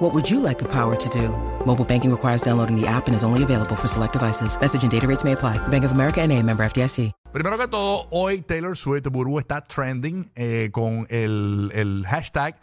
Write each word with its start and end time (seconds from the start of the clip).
What 0.00 0.14
would 0.14 0.30
you 0.30 0.40
like 0.40 0.58
the 0.58 0.68
power 0.68 0.96
to 0.96 1.08
do? 1.10 1.28
Mobile 1.66 1.84
banking 1.84 2.10
requires 2.10 2.40
downloading 2.42 2.74
the 2.74 2.86
app 2.86 3.06
and 3.06 3.14
is 3.14 3.22
only 3.22 3.42
available 3.42 3.76
for 3.76 3.86
select 3.86 4.14
devices. 4.14 4.58
Message 4.60 4.82
and 4.82 4.90
data 4.90 5.06
rates 5.06 5.24
may 5.24 5.32
apply. 5.32 5.58
Bank 5.68 5.84
of 5.84 5.92
America 5.92 6.20
and 6.22 6.32
a 6.32 6.42
member 6.42 6.64
FDIC. 6.64 7.12
Primero 7.32 7.58
que 7.58 7.68
todo, 7.68 8.06
hoy 8.10 8.40
Taylor 8.40 8.74
Swift, 8.76 9.04
Burbu, 9.10 9.38
está 9.38 9.60
trending 9.66 10.30
eh, 10.34 10.70
con 10.72 11.06
el, 11.10 11.70
el 11.74 12.04
hashtag 12.08 12.58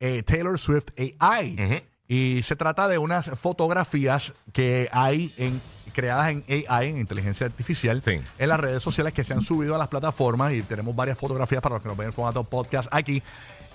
eh, 0.00 0.22
Taylor 0.22 0.58
Swift 0.58 0.88
AI. 1.18 1.82
Y 2.08 2.42
se 2.42 2.56
trata 2.56 2.88
de 2.88 2.98
unas 2.98 3.26
fotografías 3.40 4.34
que 4.52 4.88
hay 4.92 5.32
en 5.38 5.60
creadas 5.94 6.30
en 6.30 6.44
AI, 6.68 6.88
en 6.90 6.98
inteligencia 6.98 7.46
artificial, 7.46 8.02
Sí. 8.04 8.20
en 8.38 8.48
las 8.48 8.60
redes 8.60 8.82
sociales 8.82 9.12
que 9.14 9.24
se 9.24 9.32
han 9.32 9.40
subido 9.42 9.74
a 9.74 9.78
las 9.78 9.88
plataformas 9.88 10.52
y 10.52 10.62
tenemos 10.62 10.94
varias 10.96 11.18
fotografías 11.18 11.62
para 11.62 11.74
los 11.76 11.82
que 11.82 11.88
nos 11.88 11.96
ven 11.96 12.06
en 12.08 12.12
formato 12.12 12.44
podcast 12.44 12.88
aquí, 12.92 13.22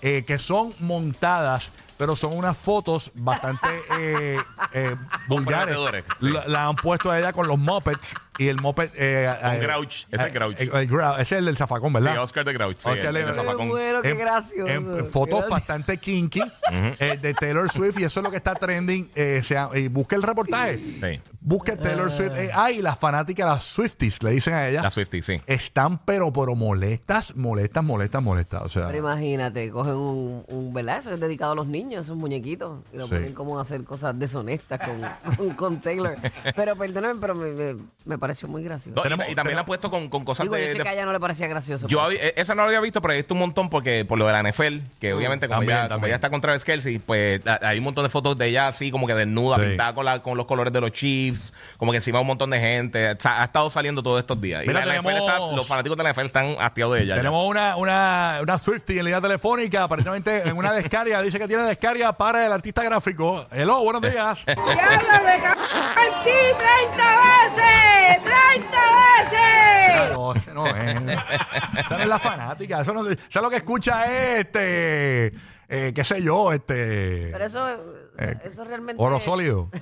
eh, 0.02 0.24
que 0.26 0.38
son 0.40 0.74
montadas, 0.80 1.72
pero 1.98 2.16
son 2.16 2.38
unas 2.38 2.56
fotos 2.58 3.12
bastante 3.16 3.68
eh, 4.00 4.38
eh, 4.73 4.96
vulgares. 5.28 5.76
Sí. 6.20 6.30
La, 6.30 6.48
la 6.48 6.68
han 6.68 6.76
puesto 6.76 7.10
a 7.12 7.20
ella 7.20 7.32
con 7.34 7.48
los 7.48 7.58
Muppets 7.58 8.14
y 8.40 8.50
el 8.50 8.58
Muppet... 8.62 8.92
eh, 8.96 9.34
Con 9.42 9.52
eh, 9.54 9.60
Grouch, 9.60 9.88
ese 9.88 10.06
es 10.12 10.22
eh, 10.22 10.30
Grouch. 10.30 10.56
eh, 10.60 10.70
el 10.72 10.88
Grou- 10.88 11.14
ese 11.16 11.22
es 11.22 11.32
el 11.40 11.46
del 11.46 11.58
zafacón, 11.58 11.92
¿verdad? 11.92 12.12
Sí, 12.14 12.18
Oscar 12.20 12.46
de 12.46 12.54
Grouch. 12.54 12.78
Sí, 12.78 12.90
Oscar 12.90 13.06
el- 13.08 13.14
de 13.16 13.22
el 13.23 13.34
zafacón. 13.34 13.70
Bueno, 13.70 14.02
qué 14.04 14.10
en- 14.12 14.18
gracioso. 14.20 14.67
en 14.72 15.06
fotos 15.08 15.50
bastante 15.50 15.98
kinky 15.98 16.42
eh, 16.72 17.17
de 17.20 17.34
Taylor 17.34 17.67
Swift 17.72 18.00
y 18.00 18.04
eso 18.04 18.20
es 18.20 18.23
lo 18.23 18.30
que 18.30 18.38
está 18.38 18.54
trending. 18.54 19.09
Eh, 19.16 19.42
sea, 19.44 19.70
y 19.73 19.88
busque 19.88 20.14
el 20.14 20.22
reportaje. 20.22 20.78
Sí. 20.78 21.22
Busque 21.39 21.78
Taylor 21.78 22.11
Swift. 22.11 22.34
Eh, 22.36 22.52
ay, 22.54 22.82
las 22.84 23.00
fanáticas, 23.00 23.48
las 23.50 23.64
Swifties, 23.64 24.22
le 24.22 24.32
dicen 24.32 24.54
a 24.54 24.67
ella. 24.67 24.82
La 24.84 24.92
Swiftie, 24.92 25.23
sí. 25.23 25.42
Están, 25.48 25.98
pero, 26.06 26.32
pero 26.32 26.54
molestas, 26.56 27.36
molestas, 27.36 27.84
molestas, 27.84 28.22
molestas. 28.22 28.61
O 28.64 28.70
sea, 28.70 28.86
Pero 28.88 29.00
imagínate, 29.00 29.72
cogen 29.93 29.99
un, 29.99 30.43
un, 30.47 30.73
¿verdad? 30.73 30.97
Eso 30.99 31.11
es 31.11 31.19
dedicado 31.19 31.53
a 31.53 31.55
los 31.55 31.67
niños, 31.67 32.05
esos 32.05 32.17
muñequitos. 32.17 32.80
Y 32.93 32.97
lo 32.97 33.07
Sí. 33.07 33.16
ponen 33.16 33.33
como 33.33 33.57
a 33.59 33.61
hacer 33.61 33.83
cosas 33.83 34.17
deshonestas 34.17 34.80
con, 34.80 35.02
con, 35.38 35.49
con 35.55 35.81
Taylor. 35.81 36.16
Pero 36.55 36.75
perdóname, 36.75 37.19
pero 37.19 37.35
me, 37.35 37.52
me, 37.52 37.75
me 38.05 38.17
pareció 38.17 38.47
muy 38.47 38.63
gracioso. 38.63 38.95
No, 38.95 39.02
y- 39.02 39.03
Tenemos- 39.03 39.30
y, 39.30 39.35
también 39.35 39.55
la 39.55 39.61
han 39.61 39.65
puesto 39.65 39.89
con, 39.89 40.09
con 40.09 40.23
cosas 40.25 40.43
Digo, 40.45 40.55
yo 40.55 40.61
de. 40.61 40.67
sé 40.71 40.77
de- 40.77 40.83
que 40.83 40.89
a 40.89 40.93
ella 40.93 41.05
no 41.05 41.13
le 41.13 41.19
parecía 41.19 41.47
gracioso. 41.47 41.88
yo 41.88 41.97
pero- 41.97 42.05
había- 42.08 42.30
esa 42.35 42.55
no 42.55 42.61
la 42.63 42.67
había 42.67 42.81
visto, 42.81 43.02
pero 43.02 43.13
he 43.13 43.17
visto 43.17 43.33
un 43.33 43.39
montón 43.41 43.69
porque 43.69 44.05
por 44.05 44.17
lo 44.17 44.27
de 44.27 44.33
la 44.33 44.39
NFL, 44.43 44.80
que 44.99 45.13
obviamente 45.13 45.47
como, 45.47 45.59
También, 45.59 45.77
ella, 45.77 45.81
como 45.88 45.89
también. 45.95 46.09
ella 46.09 46.15
está 46.15 46.30
contra 46.30 46.47
Travis 46.47 46.65
Kelsey, 46.65 46.99
pues 46.99 47.45
a- 47.45 47.59
hay 47.61 47.77
un 47.80 47.83
montón 47.83 48.03
de 48.05 48.09
fotos 48.09 48.38
de 48.38 48.47
ella 48.47 48.67
así 48.69 48.89
como 48.91 49.05
que 49.08 49.13
desnuda, 49.13 49.58
Sí. 49.58 49.65
pintada 49.65 49.93
con, 49.93 50.05
la- 50.05 50.21
con 50.21 50.38
los 50.38 50.45
colores 50.45 50.71
de 50.71 50.80
los 50.81 50.91
Chiefs, 50.91 51.53
como 51.77 51.91
que 51.91 51.97
encima 51.97 52.19
un 52.21 52.27
montón 52.27 52.49
de 52.52 52.59
gente. 52.59 53.11
O 53.11 53.15
sea, 53.19 53.41
ha 53.41 53.45
estado 53.45 53.69
saliendo 53.69 54.02
todos 54.02 54.19
estos 54.19 54.39
días. 54.39 54.63
Y 54.63 54.67
Mira, 54.67 54.85
la 54.85 54.95
NFL 54.95 55.08
tenemos- 55.13 55.30
está- 55.30 55.55
los 55.55 55.67
fanáticos 55.67 55.97
de 55.97 56.03
la 56.03 56.09
NFL 56.11 56.25
están 56.27 56.55
hastiados 56.59 56.95
de 56.95 57.02
ella. 57.03 57.08
ya. 57.15 57.21
tenemos 57.21 57.45
una, 57.45 57.75
una, 57.75 58.39
una 58.41 58.58
Swiftie 58.58 58.99
en 58.99 59.05
línea 59.05 59.19
telefónica, 59.21 59.77
aparentemente 59.83 60.47
en 60.47 60.58
una 60.58 60.72
descarga. 60.73 61.22
Dice 61.22 61.39
que 61.39 61.47
tiene 61.47 61.64
descarga 61.64 62.14
para 62.14 62.45
el 62.45 62.52
artista 62.52 62.83
gráfico. 62.83 63.45
Hello, 63.52 63.81
buenos 63.83 64.02
días. 64.02 64.44
¡Diablo, 64.45 64.67
me 65.25 65.42
cago 65.42 65.61
en 66.06 66.23
ti 66.23 66.31
30 66.58 67.03
veces! 67.28 68.23
¡30 68.23 69.31
veces! 69.31 70.14
No, 70.14 70.33
ese 70.33 70.53
no 70.53 70.67
es. 70.67 71.20
Esa 71.80 71.98
no 71.98 72.03
es 72.03 72.08
la 72.08 72.20
fanática. 72.20 72.81
Eso, 72.81 72.94
no, 72.94 73.08
eso 73.09 73.17
es 73.28 73.42
lo 73.42 73.50
que 73.50 73.58
escucha 73.58 74.05
este. 74.38 75.28
eh, 75.70 75.92
qué 75.95 76.03
sé 76.03 76.22
yo, 76.23 76.52
este. 76.53 77.30
Pero 77.31 77.45
eso, 77.45 77.67
eh, 78.17 78.36
eso 78.44 78.64
realmente. 78.65 79.02
Oro 79.04 79.20
sólido. 79.20 79.70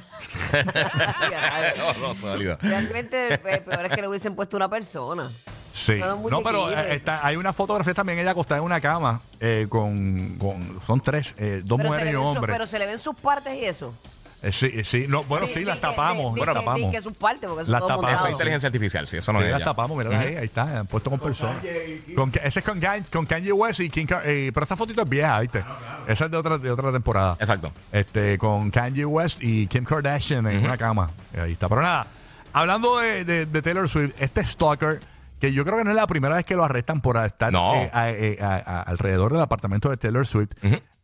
No, 2.00 2.16
sólido. 2.16 2.58
Realmente, 2.62 3.34
eh, 3.34 3.38
peor 3.38 3.86
es 3.86 3.92
que 3.94 4.02
le 4.02 4.08
hubiesen 4.08 4.36
puesto 4.36 4.58
una 4.58 4.70
persona. 4.70 5.32
Sí. 5.78 6.00
No, 6.32 6.42
pero 6.42 6.72
eh, 6.72 6.96
está- 6.96 7.26
hay 7.26 7.36
una 7.36 7.52
fotografía 7.52 7.94
también 7.94 8.18
ella 8.18 8.32
acostada 8.32 8.60
en 8.60 8.66
una 8.66 8.80
cama 8.80 9.20
eh, 9.42 9.68
con, 9.70 10.38
con. 10.40 10.80
Son 10.88 11.02
tres, 11.02 11.36
eh, 11.38 11.62
dos 11.66 11.78
Pero 11.78 11.90
mujeres 11.90 12.14
y 12.14 12.16
un 12.16 12.26
hombre. 12.26 12.54
pero 12.54 12.66
se 12.66 12.80
le 12.80 12.86
ven 12.86 12.98
sus 12.98 13.14
partes 13.18 13.54
y 13.56 13.66
eso. 13.66 13.94
Eh, 14.42 14.52
sí, 14.54 14.84
sí. 14.86 15.06
No, 15.10 15.24
bueno, 15.24 15.48
sí, 15.48 15.66
las 15.66 15.82
tapamos. 15.82 16.34
di- 16.36 16.40
las 16.46 16.54
tapamos. 16.56 16.92
que 16.92 17.02
sus 17.02 17.14
partes, 17.14 17.48
porque 17.50 17.64
eso 17.64 17.72
Las 17.72 17.82
tapamos, 17.82 18.10
Eso 18.12 18.26
es 18.28 18.32
inteligencia 18.32 18.68
artificial, 18.68 19.08
sí, 19.08 19.18
eso 19.18 19.34
no 19.34 19.40
Sí, 19.40 19.46
es 19.48 19.52
las 19.52 19.64
tapamos, 19.64 19.98
mira 19.98 20.18
ahí, 20.18 20.36
ahí 20.38 20.46
está, 20.46 20.80
han 20.80 20.88
puesto 20.88 21.10
con 21.10 21.20
personas. 21.20 21.58
Con, 22.16 22.32
ese 22.42 22.60
es 22.60 22.66
con, 23.12 23.26
Kanye 23.26 23.52
West 23.52 23.80
y 23.82 23.90
Kim 23.90 24.08
Kar- 24.08 24.22
eh, 24.26 24.52
pero 24.54 24.64
esta 24.64 24.78
fotito 24.78 25.02
es 25.02 25.10
vieja, 25.10 25.40
¿viste? 25.42 25.64
Esa 26.08 26.26
es 26.26 26.32
de 26.32 26.38
otra, 26.38 26.58
de 26.58 26.72
otra 26.72 26.92
temporada. 26.92 27.36
Exacto. 27.40 27.72
Este, 27.92 28.38
con 28.38 28.70
Kanye 28.72 29.04
West 29.06 29.40
y 29.42 29.68
Kim 29.68 29.84
Kardashian 29.84 30.46
en 30.48 30.64
una 30.64 30.78
cama. 30.78 31.10
Ahí 31.38 31.52
está. 31.54 31.68
Pero 31.68 31.82
nada, 31.82 32.08
hablando 32.54 33.00
de, 33.00 33.26
de- 33.26 33.46
de 33.48 33.62
Taylor 33.62 33.90
Swift, 33.90 34.14
este 34.20 34.46
stalker, 34.46 35.00
que 35.40 35.52
yo 35.54 35.64
creo 35.66 35.78
que 35.78 35.84
no 35.84 35.90
es 35.92 35.96
la 35.96 36.08
primera 36.08 36.36
vez 36.36 36.46
que 36.46 36.56
lo 36.56 36.64
arrestan 36.64 37.02
por 37.02 37.18
estar 37.18 37.52
No. 37.52 37.76
eh, 37.76 37.90
a- 37.94 38.10
eh, 38.10 38.38
a- 38.42 38.56
a- 38.56 38.82
alrededor 38.84 39.32
del 39.34 39.42
apartamento 39.42 39.90
de 39.90 39.98
Taylor 39.98 40.26
Swift, 40.26 40.52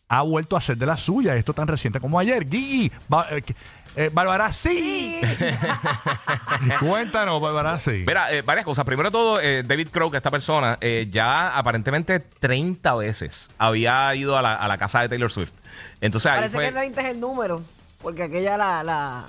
ha 0.09 0.22
vuelto 0.24 0.56
a 0.56 0.59
hacer 0.59 0.78
de 0.78 0.86
la 0.86 0.97
suya. 0.97 1.36
Esto 1.36 1.53
tan 1.53 1.68
reciente 1.68 2.00
como 2.00 2.19
ayer. 2.19 2.47
Gigi, 2.50 2.91
eh, 3.31 3.41
que- 3.41 3.56
eh, 3.96 4.09
Bárbara, 4.14 4.52
sí. 4.53 5.20
Cuéntanos, 6.80 7.41
Bárbara, 7.41 7.80
sí. 7.80 8.03
Mira, 8.08 8.31
eh, 8.31 8.41
varias 8.41 8.66
cosas. 8.66 8.86
Primero 8.86 9.09
de 9.09 9.12
todo, 9.12 9.40
eh, 9.40 9.64
David 9.64 9.90
Crow, 9.91 10.09
que 10.12 10.18
esta 10.18 10.31
persona, 10.31 10.78
eh, 10.81 11.08
ya 11.09 11.58
aparentemente 11.58 12.20
30 12.20 12.96
veces 12.96 13.50
había 13.58 14.14
ido 14.16 14.38
a 14.38 14.41
la, 14.41 14.56
a 14.56 14.68
la 14.68 14.78
casa 14.78 15.02
de 15.02 15.09
Taylor 15.09 15.31
Swift. 15.31 15.53
Entonces 16.00 16.31
ahí 16.31 16.38
Parece 16.40 16.56
fue... 16.56 16.66
que 16.66 16.72
30 16.72 17.02
es 17.02 17.08
el 17.09 17.20
número. 17.20 17.62
Porque 18.02 18.24
aquella 18.24 18.58
la, 18.58 18.84
la 18.84 19.25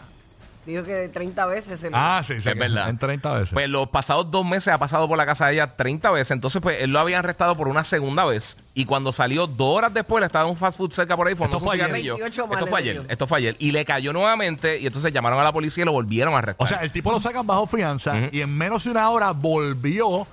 dijo 0.66 0.82
que 0.84 1.08
30 1.08 1.46
veces 1.46 1.80
se 1.80 1.90
le- 1.90 1.96
Ah, 1.96 2.22
sí, 2.26 2.40
sí. 2.40 2.48
Es 2.48 2.56
verdad. 2.58 2.88
En 2.88 2.98
30 2.98 3.32
veces. 3.34 3.50
Pues 3.52 3.68
los 3.68 3.88
pasados 3.88 4.30
dos 4.30 4.44
meses 4.46 4.68
ha 4.72 4.78
pasado 4.78 5.08
por 5.08 5.16
la 5.18 5.26
casa 5.26 5.46
de 5.46 5.54
ella 5.54 5.76
30 5.76 6.10
veces. 6.10 6.30
Entonces, 6.30 6.60
pues 6.62 6.82
él 6.82 6.90
lo 6.90 7.00
había 7.00 7.18
arrestado 7.18 7.56
por 7.56 7.68
una 7.68 7.84
segunda 7.84 8.24
vez. 8.24 8.56
Y 8.74 8.84
cuando 8.84 9.12
salió 9.12 9.46
dos 9.46 9.76
horas 9.76 9.92
después, 9.92 10.20
le 10.20 10.26
estaba 10.26 10.44
en 10.44 10.50
un 10.52 10.56
fast 10.56 10.78
food 10.78 10.92
cerca 10.92 11.16
por 11.16 11.26
ahí, 11.28 11.34
fumando 11.34 11.56
Esto 11.56 11.64
un 11.64 11.68
fue 11.70 11.74
ayer. 11.76 11.86
cigarrillo. 11.86 12.14
28 12.18 12.46
más 12.46 12.58
Esto 12.58 12.66
fue 12.68 12.78
ayer. 12.78 13.02
Esto 13.08 13.26
fue 13.26 13.38
ayer. 13.38 13.56
Y 13.58 13.72
le 13.72 13.84
cayó 13.84 14.12
nuevamente. 14.12 14.78
Y 14.78 14.86
entonces 14.86 15.12
llamaron 15.12 15.38
a 15.40 15.42
la 15.44 15.52
policía 15.52 15.82
y 15.82 15.84
lo 15.84 15.92
volvieron 15.92 16.34
a 16.34 16.38
arrestar. 16.38 16.64
O 16.64 16.68
sea, 16.68 16.78
el 16.82 16.92
tipo 16.92 17.10
lo 17.10 17.20
sacan 17.20 17.46
bajo 17.46 17.66
fianza 17.66 18.14
y 18.30 18.40
en 18.40 18.56
menos 18.56 18.84
de 18.84 18.90
una 18.90 19.10
hora 19.10 19.32
volvió 19.32 20.26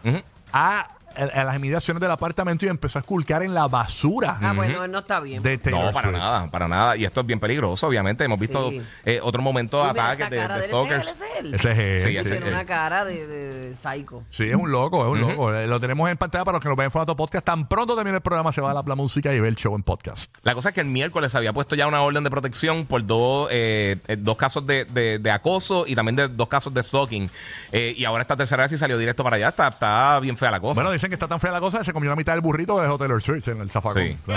a, 0.54 0.90
a 1.16 1.44
las 1.44 1.56
inmediaciones 1.56 2.02
del 2.02 2.12
apartamento 2.12 2.66
y 2.66 2.70
empezó 2.70 3.00
a 3.00 3.02
esculcar 3.02 3.44
en 3.44 3.54
la 3.54 3.68
basura 3.68 4.38
Ah, 4.42 4.54
bueno, 4.54 4.84
él 4.84 4.92
no 4.92 5.00
está 5.00 5.20
bien. 5.20 5.42
de 5.44 5.58
Taylor 5.58 5.86
no, 5.86 5.92
para 5.92 6.10
Swift. 6.10 6.20
nada, 6.20 6.52
para 6.52 6.68
nada. 6.68 6.96
Y 6.98 7.06
esto 7.06 7.22
es 7.22 7.28
bien 7.28 7.40
peligroso, 7.40 7.88
obviamente. 7.88 8.24
Hemos 8.24 8.40
visto 8.40 8.70
Sí. 8.70 8.82
eh, 9.06 9.20
otro 9.22 9.42
momento 9.42 9.78
de 9.78 9.84
Uy, 9.84 9.90
mira 9.94 10.06
ataques 10.10 10.30
de, 10.30 10.38
cara 10.38 10.58
de 10.58 10.66
él, 10.66 10.66
ese 10.66 10.70
es 10.70 10.82
él, 10.82 11.04
stalkers. 11.04 11.08
ese 11.12 11.26
es 11.26 11.40
él. 11.40 11.54
Ese 11.54 11.72
es 11.72 11.78
él, 11.78 12.02
Sí, 12.04 12.10
sí, 12.10 12.18
ese 12.18 12.20
es 12.22 12.32
Tiene 12.36 12.48
él. 12.48 12.54
una 12.54 12.66
cara 12.66 13.06
de, 13.06 13.28
de, 13.28 13.54
de 13.70 13.76
psycho. 13.76 14.24
Sí, 14.30 14.50
es 14.50 14.56
un 14.56 14.72
loco, 14.72 15.04
es 15.06 15.12
un 15.12 15.22
loco. 15.22 15.54
Eh, 15.54 15.68
Lo 15.68 15.80
tenemos 15.80 16.10
en 16.10 16.18
pantalla 16.18 16.46
para 16.46 16.56
los 16.58 16.64
que 16.64 16.70
nos 16.70 16.78
ven 16.78 16.86
en 16.86 16.92
formato 16.92 17.16
podcast. 17.16 17.46
Tan 17.46 17.68
pronto 17.68 17.96
termine 17.96 18.18
el 18.18 18.22
programa, 18.22 18.52
se 18.52 18.62
va 18.62 18.72
a 18.72 18.74
la, 18.74 18.84
la 18.86 18.96
música 18.96 19.34
y 19.34 19.40
ve 19.40 19.48
el 19.48 19.56
show 19.56 19.76
en 19.76 19.84
podcast. 19.84 20.34
La 20.44 20.54
cosa 20.54 20.70
es 20.70 20.76
que 20.76 20.82
el 20.82 20.88
miércoles 20.88 21.36
había 21.36 21.54
puesto 21.54 21.76
ya 21.76 21.88
una 21.88 22.02
orden 22.02 22.24
de 22.24 22.30
protección 22.30 22.86
por 22.86 23.06
dos, 23.06 23.50
eh, 23.52 23.98
eh, 24.08 24.16
dos 24.20 24.38
casos 24.38 24.66
de, 24.66 24.86
de- 24.86 25.20
de 25.20 25.32
acoso 25.32 25.86
y 25.88 25.96
también 25.96 26.16
de 26.16 26.28
dos 26.28 26.48
casos 26.48 26.74
de 26.74 26.84
stalking. 26.84 27.30
Eh, 27.72 27.94
y 27.98 28.06
ahora 28.06 28.22
esta 28.22 28.36
tercera 28.36 28.64
vez 28.64 28.72
sí 28.72 28.78
salió 28.78 28.98
directo 28.98 29.24
para 29.24 29.36
allá. 29.38 29.50
Está, 29.50 29.68
está 29.70 30.20
bien 30.20 30.38
fea 30.38 30.52
la 30.52 30.60
cosa. 30.60 30.76
Bueno, 30.82 30.92
dicen 31.00 31.10
que 31.10 31.16
está 31.16 31.28
tan 31.28 31.40
fea 31.40 31.52
la 31.52 31.60
cosa, 31.60 31.84
se 31.84 31.94
comió 31.94 32.10
la 32.10 32.16
mitad 32.16 32.34
del 32.34 32.42
burrito 32.42 32.80
de 32.80 32.98
Taylor 32.98 33.22
Swift 33.22 33.48
en 33.48 33.62
el 33.62 33.72
zafacón. 33.72 34.04
Sí. 34.04 34.18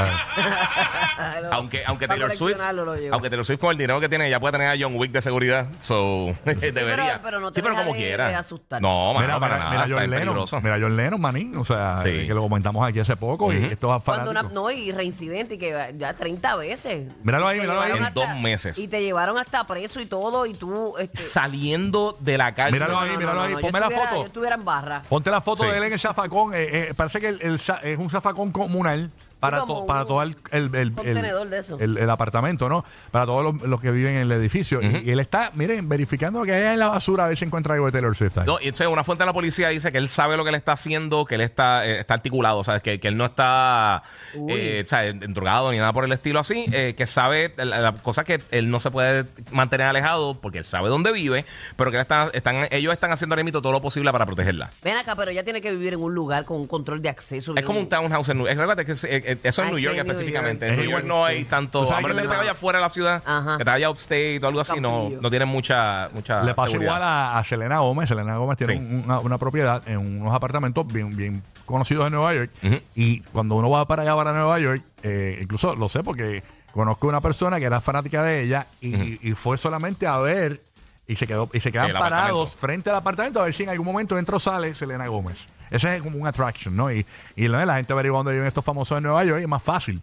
Aunque 1.53 1.83
aunque 1.87 2.07
Para 2.09 2.19
Taylor 2.19 2.31
Swift 2.31 2.41
coleccionarlo 2.57 2.85
lo 2.85 2.97
lleva. 2.97 3.15
aunque 3.15 3.29
Taylor 3.31 3.45
Swift 3.47 3.61
con 3.61 3.71
el 3.71 3.79
dinero 3.79 4.01
que 4.01 4.09
tiene 4.09 4.29
ya 4.31 4.41
puede 4.41 4.53
tener 4.53 4.69
a 4.69 4.75
John 4.83 4.97
Wick 4.97 5.13
de 5.13 5.23
seguridad 5.23 5.67
so 5.81 6.35
debería 6.45 7.21
pero 7.23 7.39
no 7.41 7.51
te 7.51 7.57
sí 7.57 7.63
pero 7.63 7.75
deja 7.75 7.85
como 7.87 7.95
de- 7.95 8.01
quiera 8.03 8.29
de 8.29 8.35
asustar. 8.35 8.81
no 8.83 9.15
mano, 9.15 9.21
mira, 9.21 9.39
para 9.41 9.55
mira, 9.55 9.59
nada 9.59 9.71
mira 9.71 9.83
está 9.85 9.95
John 9.95 10.11
Lennon, 10.11 10.25
peligroso. 10.27 10.61
mira 10.61 10.79
John 10.81 10.97
Lennon, 10.97 11.21
manín, 11.21 11.57
o 11.57 11.65
sea, 11.65 12.01
Sí. 12.03 12.27
que 12.27 12.35
lo 12.35 12.43
comentamos 12.43 12.87
aquí 12.89 12.99
hace 13.01 13.17
poco 13.17 13.53
y 13.53 13.57
esto 13.67 13.95
es 13.95 14.03
Cuando 14.03 14.31
una, 14.31 14.41
fanático. 14.41 14.61
no, 14.63 14.71
y 14.71 14.93
reincidente, 14.93 15.55
y 15.55 15.59
que 15.59 15.95
ya 15.99 16.15
30 16.15 16.57
veces. 16.57 17.13
Míralo 17.23 17.47
ahí, 17.47 17.59
Te 17.59 17.63
míralo 17.63 17.81
ahí. 17.81 17.93
llevaron 17.93 18.09
En 18.09 18.15
dos 18.15 18.37
meses. 18.41 18.79
Y 18.79 18.89
te 18.89 19.03
llevaron 19.03 19.39
hasta 19.39 19.65
preso 19.67 20.01
y 20.01 20.07
todo, 20.07 20.47
y 20.47 20.55
tú. 20.55 20.95
Este, 20.99 21.17
saliendo 21.19 22.17
de 22.21 22.39
la 22.39 22.55
cárcel 22.55 22.73
Míralo 22.75 22.99
ahí, 22.99 23.17
míralo 23.17 23.41
ahí, 23.43 23.53
yo 23.53 23.61
ponme 23.61 23.79
la 23.81 23.87
estuviera- 23.87 24.11
foto. 24.11 24.21
Yo 24.23 24.27
estuviera 24.29 24.55
en 24.57 24.65
barra. 24.65 25.03
Ponte 25.09 25.31
la 25.31 25.41
foto 25.41 25.65
Sí. 25.65 25.71
de 25.71 25.77
él 25.79 25.85
en 25.85 25.93
el 25.93 25.99
zafacón. 26.01 26.52
Eh, 26.55 26.89
eh, 26.91 26.95
parece 26.95 27.21
que 27.21 27.29
el- 27.29 27.61
es 27.83 27.99
un 27.99 28.11
zafacón 28.11 28.51
comunal. 28.53 29.11
Para, 29.43 29.67
to- 29.67 29.85
para 29.87 30.05
todo 30.05 30.23
el, 30.23 30.37
el, 30.51 30.65
el- 30.67 30.75
el- 30.77 30.93
contenedor 30.95 31.49
de 31.49 31.59
eso. 31.59 31.77
el- 31.79 31.99
el 31.99 32.09
apartamento, 32.11 32.69
¿no? 32.69 32.85
Para 33.11 33.27
todos 33.27 33.43
los, 33.45 33.63
los 33.69 33.81
que 33.81 33.91
viven 33.91 34.15
en 34.15 34.23
el 34.23 34.33
edificio. 34.33 34.81
y, 34.83 35.09
y 35.09 35.11
él 35.11 35.21
está, 35.21 35.51
miren, 35.55 35.89
verificando 35.89 36.39
lo 36.41 36.47
que 36.47 36.53
hay 36.55 36.73
en 36.75 36.79
la 36.79 36.89
basura 36.89 37.25
a 37.25 37.29
ver 37.29 37.37
si 37.37 37.45
encuentra 37.45 37.75
algo 37.75 37.87
de 37.87 37.93
Taylor 37.93 38.17
Swift. 38.17 38.39
ahí. 38.39 38.47
No, 38.47 38.59
y 38.61 38.65
entonces 38.69 38.87
una 38.87 39.05
fuente 39.05 39.23
de 39.23 39.27
la 39.27 39.33
policía 39.33 39.69
dice 39.69 39.93
que 39.93 39.99
él 39.99 40.09
sabe 40.09 40.37
lo 40.37 40.45
que 40.45 40.51
él 40.51 40.55
está 40.57 40.73
haciendo, 40.73 41.25
que 41.25 41.35
él 41.35 41.41
está, 41.43 41.85
eh, 41.87 42.01
está 42.01 42.15
articulado, 42.15 42.65
¿sabes? 42.65 42.83
Que, 42.83 42.99
que 43.01 43.09
él 43.09 43.17
no 43.17 43.25
está 43.27 44.03
eh, 44.49 44.83
o 44.85 44.89
sea, 44.89 45.13
drogado 45.13 45.71
ni 45.73 45.79
nada 45.79 45.93
por 45.93 46.05
el 46.05 46.13
estilo 46.13 46.41
así, 46.41 46.65
eh, 46.73 46.95
que 46.97 47.07
sabe 47.07 47.53
la, 47.57 47.81
la 47.81 47.93
cosa 47.95 48.25
que 48.25 48.41
él 48.51 48.71
no 48.71 48.79
se 48.81 48.91
puede 48.91 49.25
mantener 49.51 49.87
alejado 49.89 50.41
porque 50.41 50.59
él 50.59 50.65
sabe 50.65 50.89
dónde 50.89 51.13
vive, 51.13 51.45
pero 51.77 51.91
que 51.91 51.97
él 51.97 52.03
está, 52.03 52.31
están, 52.33 52.69
ellos 52.71 52.93
están 52.93 53.13
haciendo 53.13 53.35
ahora 53.35 53.45
mismo 53.45 53.61
todo 53.61 53.73
lo 53.73 53.81
posible 53.81 54.11
para 54.13 54.27
protegerla. 54.27 54.71
Ven 54.83 54.97
acá, 54.97 55.17
pero 55.17 55.31
ella 55.31 55.45
tiene 55.45 55.61
que 55.61 55.71
vivir 55.73 55.95
en 55.95 56.01
un 56.01 56.15
lugar 56.15 56.45
con 56.45 56.59
un 56.61 56.67
control 56.67 57.03
de 57.03 57.09
acceso. 57.09 57.55
Es 57.57 57.65
como 57.65 57.81
un 57.81 57.89
townhouse 57.89 58.29
en 58.29 58.39
New 58.39 58.47
York. 58.47 58.59
Recuerda 58.59 58.85
que 58.85 58.93
es- 58.93 59.05
eh, 59.05 59.23
eh, 59.27 59.32
eso 59.43 59.63
es 59.63 59.69
Ay, 59.69 59.75
New 59.75 59.79
York 59.79 59.97
en 59.97 60.07
específicamente. 60.07 60.69
En 60.69 60.77
New 60.77 60.91
York 60.91 61.05
no 61.05 61.25
hay 61.25 61.45
tanto. 61.45 61.87
¿Tú 61.87 61.93
A 61.93 62.01
menos 62.01 62.23
que 62.23 62.29
te 62.29 62.37
vayas 62.37 62.59
fuera 62.59 62.79
de 62.79 62.83
la 62.83 62.89
ciudad, 62.89 63.23
Ajá. 63.25 63.59
que 63.59 63.65
te 63.65 63.71
vayas 63.71 63.91
upstate 63.91 64.41
o 64.43 64.47
algo 64.49 64.61
así, 64.61 64.81
no, 64.81 65.11
no 65.21 65.31
tienen 65.31 65.49
mucha, 65.49 66.09
mucha 66.13 66.43
Le 66.43 66.55
pasa 66.55 66.71
seguridad. 66.71 66.93
igual 66.97 67.03
a, 67.03 67.39
a 67.39 67.45
Selena 67.45 67.79
Gómez. 67.81 68.09
Selena 68.09 68.37
Gómez 68.37 68.57
tiene 68.59 68.77
una, 68.77 69.19
una 69.21 69.39
propiedad 69.39 69.87
en 69.89 69.99
unos 70.23 70.35
apartamentos 70.35 70.87
bien, 70.87 71.17
bien 71.17 71.43
conocidos 71.67 72.07
en 72.07 72.13
Nueva 72.13 72.35
York. 72.35 72.51
Y 72.95 73.21
cuando 73.21 73.55
uno 73.57 73.71
va 73.71 73.87
para 73.87 74.03
allá, 74.03 74.15
para 74.17 74.33
Nueva 74.33 74.59
York, 74.59 74.83
eh, 75.03 75.39
incluso 75.41 75.75
lo 75.77 75.89
sé 75.89 76.03
porque 76.03 76.43
conozco 76.73 77.07
una 77.07 77.21
persona 77.21 77.59
que 77.59 77.67
era 77.67 77.81
fanática 77.81 78.23
de 78.23 78.43
ella 78.43 78.67
y, 78.81 79.29
y 79.29 79.33
fue 79.33 79.59
solamente 79.59 80.07
a 80.07 80.19
ver 80.19 80.63
y 81.07 81.17
se 81.17 81.27
quedó 81.27 81.51
y 81.53 81.61
se 81.61 81.71
quedan 81.73 81.93
parados 81.93 82.55
frente 82.57 82.89
al 82.89 82.97
apartamento 82.97 83.41
a 83.41 83.45
ver 83.45 83.53
si 83.55 83.65
en 83.65 83.69
algún 83.71 83.85
momento 83.87 84.17
entra 84.19 84.37
o 84.37 84.41
sale 84.41 84.75
Selena 84.75 85.07
Gómez. 85.09 85.37
Ese 85.73 85.97
es 85.97 86.03
como 86.03 86.19
un 86.19 86.27
attraction, 86.27 86.77
¿no? 86.77 86.93
Y, 86.93 87.05
y 87.35 87.49
la 87.49 87.65
la 87.67 87.75
gente 87.77 87.93
averigua 87.93 88.19
dónde 88.19 88.33
viven 88.33 88.47
estos 88.47 88.65
famosos 88.65 88.97
en 88.99 89.05
Nueva 89.05 89.25
York 89.25 89.41
y 89.41 89.43
es 89.45 89.49
más 89.49 89.63
fácil. 89.63 90.01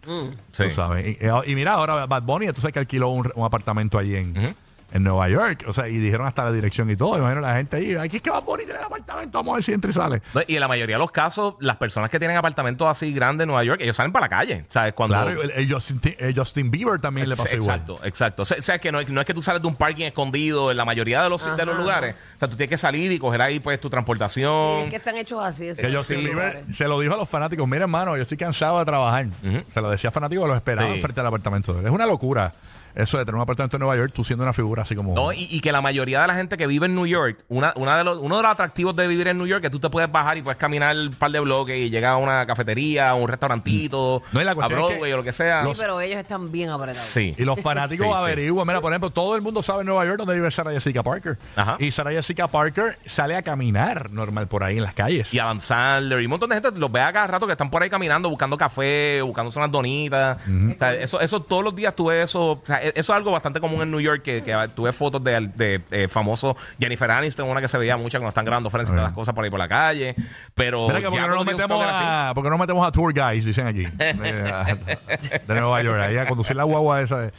Sí. 0.52 0.64
Tú 0.64 0.70
sabes. 0.70 1.06
Y, 1.06 1.10
y- 1.24 1.52
y 1.52 1.54
mira, 1.54 1.74
ahora 1.74 2.06
Bad 2.06 2.22
Bunny, 2.24 2.46
entonces 2.46 2.72
que 2.72 2.78
alquiló 2.80 3.08
un, 3.10 3.30
un 3.34 3.44
apartamento 3.44 3.96
allí 3.98 4.16
en, 4.16 4.36
Ujú. 4.36 4.52
En 4.92 5.02
Nueva 5.02 5.28
York. 5.28 5.64
O 5.66 5.72
sea, 5.72 5.88
y 5.88 5.98
dijeron 5.98 6.26
hasta 6.26 6.44
la 6.44 6.52
dirección 6.52 6.90
y 6.90 6.96
todo. 6.96 7.16
Imagino 7.18 7.40
la 7.40 7.54
gente 7.56 7.76
ahí, 7.76 7.94
aquí 7.94 8.16
es 8.16 8.22
que 8.22 8.30
Bunny 8.30 8.64
tiene 8.64 8.78
el 8.80 8.84
apartamento, 8.86 9.38
vamos 9.38 9.52
a 9.52 9.54
ver 9.56 9.64
si 9.64 9.72
entra 9.72 9.90
y 9.90 9.94
sale. 9.94 10.22
No, 10.34 10.40
Y 10.46 10.54
en 10.54 10.60
la 10.60 10.68
mayoría 10.68 10.96
de 10.96 11.00
los 11.00 11.10
casos, 11.12 11.54
las 11.60 11.76
personas 11.76 12.10
que 12.10 12.18
tienen 12.18 12.36
apartamentos 12.36 12.88
así 12.88 13.12
grandes 13.12 13.44
en 13.44 13.48
Nueva 13.48 13.64
York, 13.64 13.80
ellos 13.82 13.96
salen 13.96 14.12
para 14.12 14.26
la 14.26 14.28
calle. 14.30 14.64
¿Sabes? 14.68 14.92
Cuando. 14.94 15.14
Claro, 15.16 15.42
el, 15.42 15.50
el 15.50 15.72
Justin, 15.72 16.00
el 16.18 16.34
Justin 16.36 16.70
Bieber 16.70 17.00
también 17.00 17.28
le 17.28 17.36
pasó 17.36 17.54
igual. 17.54 17.70
Exacto, 17.80 18.00
exacto. 18.04 18.42
O 18.42 18.44
sea, 18.44 18.58
o 18.58 18.62
sea, 18.62 18.78
que 18.78 18.90
no, 18.92 19.00
es- 19.00 19.08
no 19.10 19.20
es 19.20 19.26
que 19.26 19.34
tú 19.34 19.42
sales 19.42 19.62
de 19.62 19.68
un 19.68 19.76
parking 19.76 20.04
escondido 20.06 20.70
en 20.70 20.76
la 20.76 20.84
mayoría 20.84 21.22
de 21.22 21.28
los, 21.30 21.44
de 21.44 21.64
los 21.64 21.74
Ajá. 21.74 21.82
lugares. 21.82 22.14
O 22.36 22.38
sea, 22.38 22.48
tú 22.48 22.56
tienes 22.56 22.70
que 22.70 22.78
salir 22.78 23.12
y 23.12 23.18
coger 23.18 23.42
ahí 23.42 23.60
pues 23.60 23.80
tu 23.80 23.88
transportación. 23.90 24.80
Es 24.84 24.90
que 24.90 24.96
están 24.96 25.16
hechos 25.16 25.40
así. 25.42 25.64
Que 25.74 25.92
Justin 25.94 26.18
Sí. 26.20 26.24
Bieber 26.26 26.64
se 26.74 26.86
lo 26.88 26.98
dijo 27.00 27.14
a 27.14 27.16
los 27.16 27.28
fanáticos, 27.28 27.66
mira 27.68 27.82
hermano, 27.84 28.16
yo 28.16 28.22
estoy 28.22 28.36
cansado 28.36 28.78
de 28.78 28.84
trabajar. 28.84 29.26
Se 29.72 29.80
lo 29.80 29.90
decía 29.90 30.08
a 30.08 30.12
fanáticos, 30.12 30.46
los 30.48 30.56
esperaban 30.56 30.94
Sí. 30.94 31.00
frente 31.00 31.20
al 31.20 31.26
apartamento 31.26 31.72
de 31.72 31.80
él. 31.80 31.86
Es 31.86 31.92
una 31.92 32.06
locura 32.06 32.52
eso 32.94 33.18
de 33.18 33.24
tener 33.24 33.36
un 33.36 33.42
apartamento 33.42 33.76
en 33.76 33.80
Nueva 33.80 33.96
York, 33.96 34.12
tú 34.14 34.24
siendo 34.24 34.42
una 34.44 34.52
figura 34.52 34.82
así 34.82 34.94
como... 34.94 35.14
No, 35.14 35.32
y, 35.32 35.46
y 35.50 35.60
que 35.60 35.72
la 35.72 35.80
mayoría 35.80 36.20
de 36.22 36.26
la 36.26 36.34
gente 36.34 36.56
que 36.56 36.66
vive 36.66 36.86
en 36.86 36.94
New 36.94 37.06
York, 37.06 37.38
una, 37.48 37.72
una 37.76 37.98
de 37.98 38.04
los, 38.04 38.18
uno 38.18 38.36
de 38.36 38.42
los 38.42 38.50
atractivos 38.50 38.94
de 38.96 39.06
vivir 39.08 39.28
en 39.28 39.38
New 39.38 39.46
York 39.46 39.62
es 39.64 39.68
que 39.68 39.70
tú 39.70 39.80
te 39.80 39.90
puedes 39.90 40.10
bajar 40.10 40.38
y 40.38 40.42
puedes 40.42 40.58
caminar 40.58 40.96
un 40.96 41.12
par 41.14 41.30
de 41.30 41.40
bloques 41.40 41.78
y 41.78 41.90
llegar 41.90 42.12
a 42.12 42.16
una 42.16 42.46
cafetería, 42.46 43.10
a 43.10 43.14
un 43.14 43.28
restaurantito, 43.28 44.22
No, 44.32 44.40
y 44.40 44.44
la 44.44 44.52
a 44.52 44.54
es 44.54 44.58
Broadway 44.58 45.00
que 45.10 45.14
o 45.14 45.16
lo 45.16 45.22
que 45.22 45.32
sea. 45.32 45.64
Sí, 45.64 45.70
pero 45.78 46.00
ellos 46.00 46.18
están 46.18 46.50
bien 46.50 46.70
apretados. 46.70 46.96
Sí. 47.08 47.34
Y 47.38 47.44
los 47.44 47.60
fanáticos 47.60 48.06
Sí, 48.06 48.12
averiguan. 48.12 48.66
Mira, 48.66 48.80
por 48.80 48.92
ejemplo, 48.92 49.10
todo 49.10 49.36
el 49.36 49.42
mundo 49.42 49.62
sabe 49.62 49.80
en 49.80 49.86
Nueva 49.86 50.04
York 50.04 50.18
dónde 50.18 50.34
vive 50.34 50.50
Sarah 50.50 50.70
Jessica 50.70 51.02
Parker. 51.02 51.38
Ajá. 51.56 51.76
Y 51.78 51.90
Sarah 51.90 52.10
Jessica 52.12 52.48
Parker 52.48 52.98
sale 53.06 53.36
a 53.36 53.42
caminar 53.42 54.10
normal 54.10 54.48
por 54.48 54.64
ahí 54.64 54.76
en 54.78 54.82
las 54.82 54.94
calles. 54.94 55.32
Y 55.34 55.38
Sandler 55.60 56.20
y 56.20 56.24
un 56.24 56.30
montón 56.30 56.50
de 56.50 56.56
gente 56.56 56.70
los 56.78 56.90
ve 56.90 57.00
a 57.00 57.12
cada 57.12 57.26
rato 57.26 57.46
que 57.46 57.52
están 57.52 57.70
por 57.70 57.82
ahí 57.82 57.90
caminando, 57.90 58.28
buscando 58.28 58.56
café, 58.56 59.20
buscándose 59.22 59.58
unas 59.58 59.70
donitas. 59.70 60.38
O 60.74 60.78
sea, 60.78 60.94
eso, 60.94 61.20
eso 61.20 61.40
todos 61.40 61.64
los 61.64 61.74
días 61.74 61.94
tuve 61.94 62.22
eso. 62.22 62.52
O 62.52 62.62
sea, 62.64 62.79
eso 62.82 62.92
es 62.94 63.10
algo 63.10 63.30
bastante 63.30 63.60
común 63.60 63.82
en 63.82 63.90
New 63.90 64.00
York, 64.00 64.22
que, 64.22 64.42
que 64.42 64.54
tuve 64.74 64.92
fotos 64.92 65.22
de, 65.22 65.50
de, 65.54 65.80
eh, 65.90 66.08
famosos 66.08 66.56
Jennifer 66.78 67.10
Aniston, 67.10 67.48
una 67.48 67.60
que 67.60 67.68
se 67.68 67.78
veía 67.78 67.96
mucha 67.96 68.18
cuando 68.18 68.30
están 68.30 68.44
grabando 68.44 68.70
Friends 68.70 68.90
y 68.90 68.92
todas 68.92 69.08
las 69.08 69.14
cosas 69.14 69.34
por 69.34 69.44
ahí 69.44 69.50
por 69.50 69.58
la 69.58 69.68
calle. 69.68 70.14
Pero 70.54 70.88
Mira 70.88 70.98
que 70.98 71.04
ya 71.04 71.10
porque 71.10 71.26
no 71.26 71.34
nos 71.34 71.46
metemos 71.46 71.84
a, 71.86 72.32
porque 72.34 72.50
no 72.50 72.58
metemos 72.58 72.86
a 72.86 72.92
tour 72.92 73.12
guys, 73.12 73.44
dicen 73.44 73.66
aquí. 73.66 73.84
de, 73.96 75.40
de 75.46 75.54
Nueva 75.54 75.82
York, 75.82 76.00
ahí 76.00 76.16
a 76.16 76.26
conducir 76.26 76.56
la 76.56 76.64
guagua 76.64 77.00
esa 77.00 77.18
de, 77.20 77.32